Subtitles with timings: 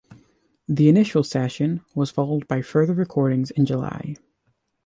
[0.67, 4.15] The initial session was followed by further recordings in July.